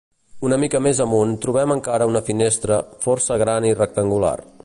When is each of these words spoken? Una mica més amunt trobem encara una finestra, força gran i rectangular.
Una 0.47 0.55
mica 0.61 0.79
més 0.85 1.01
amunt 1.05 1.35
trobem 1.43 1.73
encara 1.75 2.09
una 2.13 2.23
finestra, 2.31 2.81
força 3.07 3.39
gran 3.45 3.71
i 3.73 3.77
rectangular. 3.83 4.37